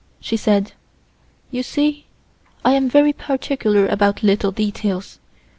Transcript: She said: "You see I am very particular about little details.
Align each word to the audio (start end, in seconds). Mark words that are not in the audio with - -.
She 0.19 0.35
said: 0.35 0.71
"You 1.51 1.61
see 1.61 2.07
I 2.65 2.71
am 2.71 2.89
very 2.89 3.13
particular 3.13 3.85
about 3.85 4.23
little 4.23 4.49
details. 4.51 5.19